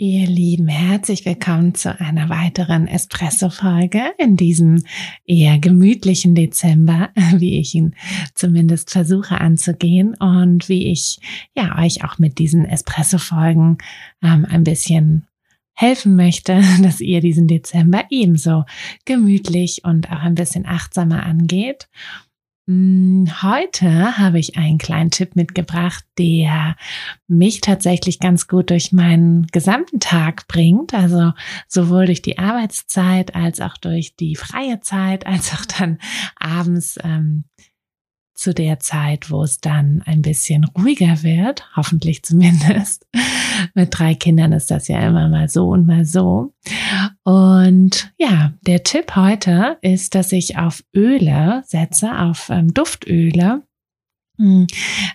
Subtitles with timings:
[0.00, 4.84] Ihr Lieben, herzlich willkommen zu einer weiteren Espresso-Folge in diesem
[5.24, 7.96] eher gemütlichen Dezember, wie ich ihn
[8.32, 11.18] zumindest versuche anzugehen und wie ich
[11.56, 13.78] ja euch auch mit diesen Espresso-Folgen
[14.22, 15.26] ähm, ein bisschen
[15.74, 18.66] helfen möchte, dass ihr diesen Dezember ebenso
[19.04, 21.88] gemütlich und auch ein bisschen achtsamer angeht
[22.70, 26.76] heute habe ich einen kleinen Tipp mitgebracht, der
[27.26, 30.92] mich tatsächlich ganz gut durch meinen gesamten Tag bringt.
[30.92, 31.32] Also
[31.66, 35.98] sowohl durch die Arbeitszeit als auch durch die freie Zeit, als auch dann
[36.36, 37.44] abends ähm,
[38.34, 43.06] zu der Zeit, wo es dann ein bisschen ruhiger wird, hoffentlich zumindest.
[43.74, 46.52] Mit drei Kindern ist das ja immer mal so und mal so.
[47.24, 53.62] Und ja, der Tipp heute ist, dass ich auf Öle setze, auf ähm, Duftöle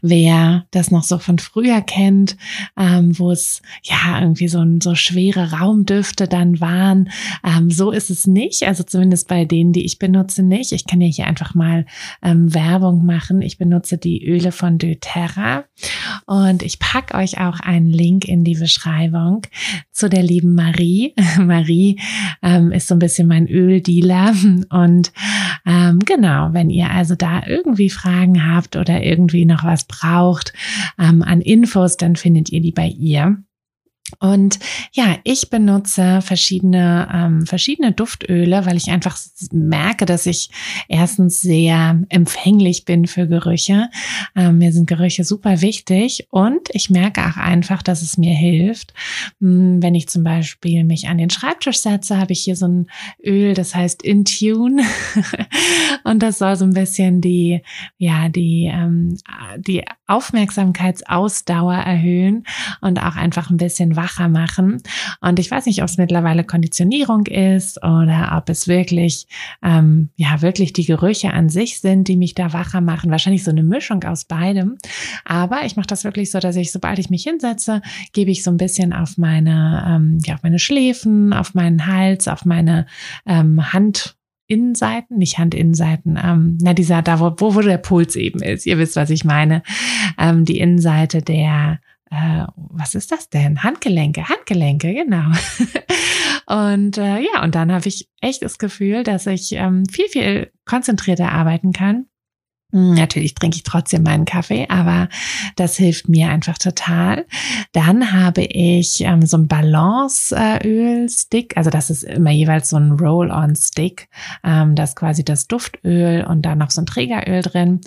[0.00, 2.36] wer das noch so von früher kennt,
[2.76, 7.10] ähm, wo es ja irgendwie so, so schwere Raumdüfte dann waren,
[7.44, 8.64] ähm, so ist es nicht.
[8.64, 10.72] Also zumindest bei denen, die ich benutze, nicht.
[10.72, 11.86] Ich kann ja hier einfach mal
[12.22, 13.42] ähm, Werbung machen.
[13.42, 15.64] Ich benutze die Öle von doTERRA
[16.26, 19.42] und ich pack euch auch einen Link in die Beschreibung
[19.90, 21.14] zu der lieben Marie.
[21.38, 22.00] Marie
[22.42, 24.34] ähm, ist so ein bisschen mein Öldealer
[24.70, 25.12] und
[25.66, 30.52] ähm, genau, wenn ihr also da irgendwie Fragen habt oder irgendwie noch was braucht
[30.98, 33.42] ähm, an Infos, dann findet ihr die bei ihr.
[34.18, 34.58] Und
[34.92, 39.18] ja, ich benutze verschiedene, ähm, verschiedene Duftöle, weil ich einfach
[39.50, 40.50] merke, dass ich
[40.88, 43.88] erstens sehr empfänglich bin für Gerüche.
[44.36, 48.94] Ähm, mir sind Gerüche super wichtig und ich merke auch einfach, dass es mir hilft.
[49.40, 52.86] Hm, wenn ich zum Beispiel mich an den Schreibtisch setze, habe ich hier so ein
[53.24, 54.82] Öl, das heißt Intune.
[56.04, 57.62] und das soll so ein bisschen die,
[57.98, 59.16] ja, die, ähm,
[59.58, 62.44] die Aufmerksamkeitsausdauer erhöhen
[62.80, 64.82] und auch einfach ein bisschen wacher machen.
[65.20, 69.26] Und ich weiß nicht, ob es mittlerweile Konditionierung ist oder ob es wirklich,
[69.62, 73.10] ähm, ja, wirklich die Gerüche an sich sind, die mich da wacher machen.
[73.10, 74.76] Wahrscheinlich so eine Mischung aus beidem.
[75.24, 78.50] Aber ich mache das wirklich so, dass ich, sobald ich mich hinsetze, gebe ich so
[78.50, 82.86] ein bisschen auf meine, ähm, ja, auf meine Schläfen, auf meinen Hals, auf meine
[83.26, 84.16] ähm, Hand
[84.48, 88.96] Innenseiten, nicht Handinnenseiten, ähm, na dieser, da wo, wo der Puls eben ist, ihr wisst,
[88.96, 89.62] was ich meine,
[90.18, 91.80] ähm, die Innenseite der,
[92.12, 93.62] äh, was ist das denn?
[93.62, 95.32] Handgelenke, Handgelenke, genau.
[96.46, 100.52] und äh, ja, und dann habe ich echt das Gefühl, dass ich ähm, viel, viel
[100.66, 102.06] konzentrierter arbeiten kann
[102.72, 105.08] natürlich trinke ich trotzdem meinen Kaffee, aber
[105.56, 107.26] das hilft mir einfach total.
[107.72, 114.08] Dann habe ich ähm, so ein Balanceöl-Stick, also das ist immer jeweils so ein Roll-on-Stick,
[114.42, 117.82] ähm, das ist quasi das Duftöl und dann noch so ein Trägeröl drin.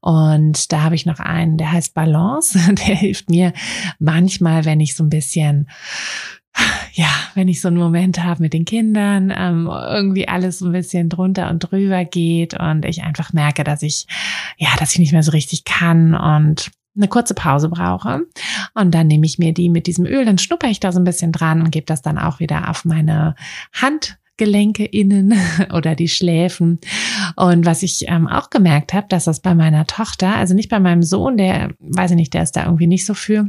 [0.00, 3.52] Und da habe ich noch einen, der heißt Balance, der hilft mir
[3.98, 5.68] manchmal, wenn ich so ein bisschen
[6.92, 10.72] ja, wenn ich so einen Moment habe mit den Kindern, ähm, irgendwie alles so ein
[10.72, 14.06] bisschen drunter und drüber geht und ich einfach merke, dass ich,
[14.58, 18.22] ja, dass ich nicht mehr so richtig kann und eine kurze Pause brauche.
[18.74, 21.04] Und dann nehme ich mir die mit diesem Öl, dann schnupper ich da so ein
[21.04, 23.36] bisschen dran und gebe das dann auch wieder auf meine
[23.72, 25.34] Handgelenke innen
[25.72, 26.80] oder die Schläfen.
[27.36, 30.80] Und was ich ähm, auch gemerkt habe, dass das bei meiner Tochter, also nicht bei
[30.80, 33.46] meinem Sohn, der, weiß ich nicht, der ist da irgendwie nicht so für,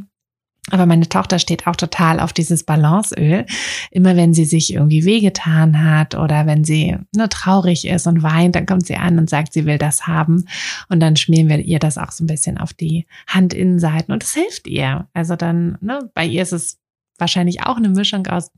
[0.72, 3.46] aber meine Tochter steht auch total auf dieses Balanceöl.
[3.92, 8.56] Immer wenn sie sich irgendwie wehgetan hat oder wenn sie nur traurig ist und weint,
[8.56, 10.46] dann kommt sie an und sagt, sie will das haben.
[10.90, 14.34] Und dann schmieren wir ihr das auch so ein bisschen auf die Handinnenseiten und es
[14.34, 15.08] hilft ihr.
[15.14, 16.81] Also dann, ne, bei ihr ist es
[17.22, 18.52] wahrscheinlich auch eine Mischung aus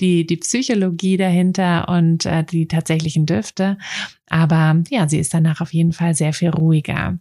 [0.00, 3.78] die, die Psychologie dahinter und äh, die tatsächlichen Düfte.
[4.30, 7.18] Aber ja, sie ist danach auf jeden Fall sehr viel ruhiger.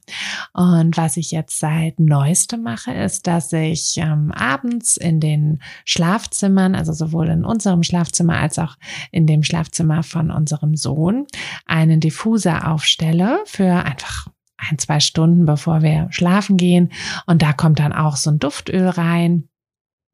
[0.54, 6.76] Und was ich jetzt seit neuestem mache, ist, dass ich ähm, abends in den Schlafzimmern,
[6.76, 8.76] also sowohl in unserem Schlafzimmer als auch
[9.12, 11.28] in dem Schlafzimmer von unserem Sohn,
[11.66, 14.28] einen Diffuser aufstelle für einfach
[14.58, 16.92] ein, zwei Stunden, bevor wir schlafen gehen.
[17.26, 19.48] Und da kommt dann auch so ein Duftöl rein.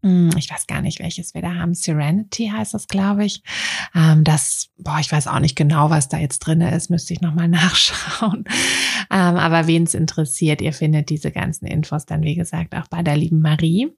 [0.04, 1.74] Hm, ich weiß gar nicht, welches wir da haben.
[1.74, 3.42] Serenity heißt das, glaube ich.
[3.96, 7.22] Ähm, das, boah, ich weiß auch nicht genau, was da jetzt drin ist, müsste ich
[7.22, 8.44] nochmal nachschauen.
[9.10, 13.02] Ähm, aber wen es interessiert, ihr findet diese ganzen Infos dann, wie gesagt, auch bei
[13.02, 13.94] der lieben Marie,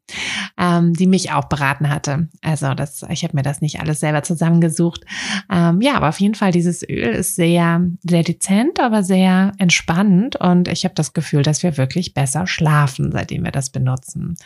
[0.58, 2.30] ähm, die mich auch beraten hatte.
[2.42, 5.04] Also das, ich habe mir das nicht alles selber zusammengesucht.
[5.50, 10.68] ja, aber auf jeden Fall, dieses Öl ist sehr, sehr dezent, aber sehr entspannend und
[10.68, 14.38] ich habe das Gefühl, dass wir wirklich besser schlafen, seitdem wir das benutzen.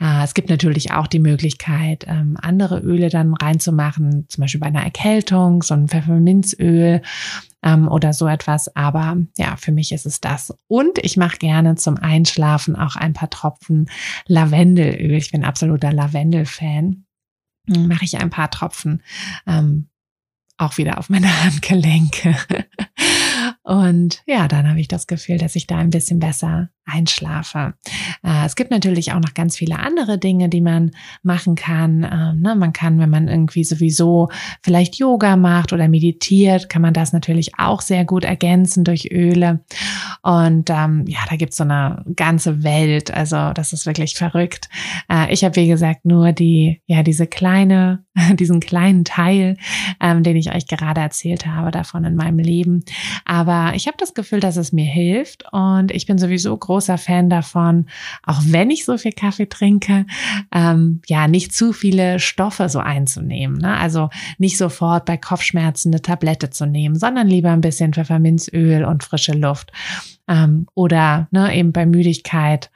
[0.00, 4.60] Äh, es gibt natürlich auch auch die Möglichkeit, ähm, andere Öle dann reinzumachen, zum Beispiel
[4.60, 7.02] bei einer Erkältung, so ein Pfefferminzöl
[7.62, 8.74] ähm, oder so etwas.
[8.76, 10.54] Aber ja, für mich ist es das.
[10.68, 13.88] Und ich mache gerne zum Einschlafen auch ein paar Tropfen
[14.26, 15.14] Lavendelöl.
[15.14, 17.04] Ich bin absoluter Lavendel-Fan.
[17.66, 19.02] Mache ich ein paar Tropfen
[19.46, 19.88] ähm,
[20.60, 22.36] auch wieder auf meine Handgelenke.
[23.62, 27.74] Und ja, dann habe ich das Gefühl, dass ich da ein bisschen besser einschlafe.
[28.22, 30.92] Äh, es gibt natürlich auch noch ganz viele andere Dinge, die man
[31.22, 32.04] machen kann.
[32.04, 34.28] Ähm, ne, man kann, wenn man irgendwie sowieso
[34.62, 39.64] vielleicht Yoga macht oder meditiert, kann man das natürlich auch sehr gut ergänzen durch Öle.
[40.22, 43.12] Und ähm, ja, da gibt es so eine ganze Welt.
[43.12, 44.68] Also das ist wirklich verrückt.
[45.10, 48.04] Äh, ich habe, wie gesagt, nur die, ja, diese kleine,
[48.34, 49.56] diesen kleinen Teil,
[50.00, 52.84] ähm, den ich euch gerade erzählt habe, davon in meinem Leben.
[53.24, 56.96] Aber ich habe das Gefühl, dass es mir hilft und ich bin sowieso groß großer
[56.96, 57.86] Fan davon,
[58.22, 60.06] auch wenn ich so viel Kaffee trinke,
[60.50, 63.58] ähm, ja, nicht zu viele Stoffe so einzunehmen.
[63.58, 63.76] Ne?
[63.76, 69.04] Also nicht sofort bei Kopfschmerzen eine Tablette zu nehmen, sondern lieber ein bisschen Pfefferminzöl und
[69.04, 69.72] frische Luft.
[70.26, 72.70] Ähm, oder ne, eben bei Müdigkeit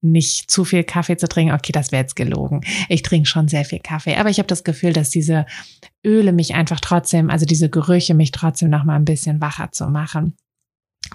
[0.00, 1.54] nicht zu viel Kaffee zu trinken.
[1.54, 2.62] Okay, das wäre jetzt gelogen.
[2.88, 5.44] Ich trinke schon sehr viel Kaffee, aber ich habe das Gefühl, dass diese
[6.04, 9.86] Öle mich einfach trotzdem, also diese Gerüche mich trotzdem noch mal ein bisschen wacher zu
[9.86, 10.34] machen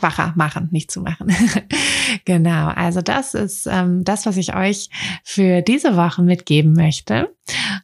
[0.02, 1.34] wacher machen, nicht zu machen.
[2.26, 4.90] genau, also das ist ähm, das, was ich euch
[5.24, 7.30] für diese Woche mitgeben möchte.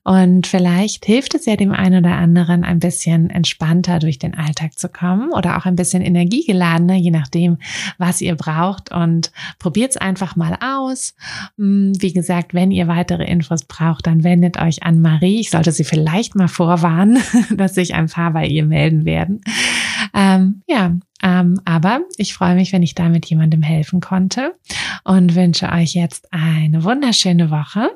[0.04, 4.78] Und vielleicht hilft es ja dem einen oder anderen ein bisschen entspannter durch den Alltag
[4.78, 7.58] zu kommen oder auch ein bisschen energiegeladener, je nachdem,
[7.98, 8.92] was ihr braucht.
[8.92, 11.16] Und probiert es einfach mal aus.
[11.58, 15.40] Hm, wie gesagt, wenn ihr weitere Infos braucht, dann wendet euch an Marie.
[15.40, 17.18] Ich sollte sie vielleicht mal vorwarnen,
[17.56, 19.42] dass sich ein paar bei ihr melden werden.
[20.14, 20.96] Ähm, ja,
[21.36, 24.56] ähm, aber ich freue mich, wenn ich damit jemandem helfen konnte
[25.04, 27.90] und wünsche euch jetzt eine wunderschöne Woche.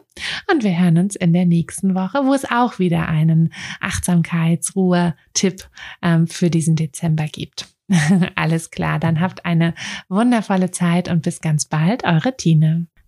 [0.52, 5.70] Und wir hören uns in der nächsten Woche, wo es auch wieder einen Achtsamkeitsruhe-Tipp
[6.02, 7.68] ähm, für diesen Dezember gibt.
[8.36, 9.74] Alles klar, dann habt eine
[10.10, 12.88] wundervolle Zeit und bis ganz bald, eure Tine.